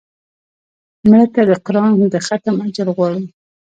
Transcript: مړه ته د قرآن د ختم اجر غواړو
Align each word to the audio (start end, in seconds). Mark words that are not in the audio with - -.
مړه 1.09 1.27
ته 1.33 1.41
د 1.49 1.51
قرآن 1.65 1.93
د 2.13 2.15
ختم 2.27 2.55
اجر 2.65 2.87
غواړو 2.95 3.21